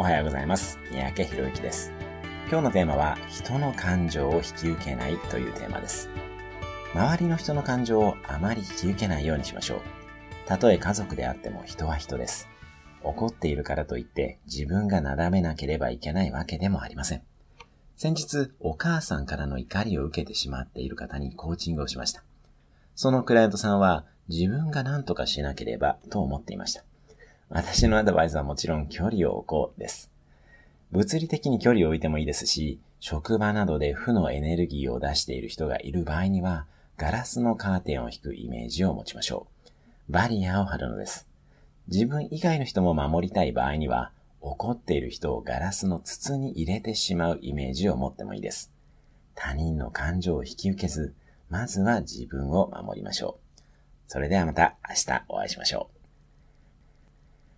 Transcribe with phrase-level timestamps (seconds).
[0.00, 0.78] おはようございます。
[0.92, 1.92] 三宅博之です。
[2.48, 6.08] 今日のテーマは、人の感情を引き受けないというテーマです。
[6.94, 9.80] 周りの人の感情をあまり引き受けないようにしましょう。
[10.46, 12.48] たとえ家族であっても人は人です。
[13.02, 17.22] 怒っているからといって自分がなだめなければいけないわけでもありません。
[17.96, 22.22] 先日、お母さんからの怒りを受けてしまっている方にコーチングをしました。
[22.94, 26.84] そのクライアントさんは自分が何とかしなければと思っていました。
[27.50, 30.10] 私のアドバイスはもちろん距離を置こうです。
[30.90, 36.66] 物理的に距離を置いてもいいですし、職場などで負のエネルギーを出している人がいる場合には、
[36.96, 39.46] ガラスのカーテンを引くイメージを持ちましょ
[40.08, 40.12] う。
[40.12, 41.26] バリアを張るのです。
[41.86, 48.72] 自分以外の人も守りたい場合には、怒っている人をガラスの筒に入れてしまうイメージを持ってもいいです。
[49.34, 51.14] 他人の感情を引き受けず、
[51.48, 53.60] まずは自分を守りましょう。
[54.06, 55.97] それではまた明日お会いしましょう。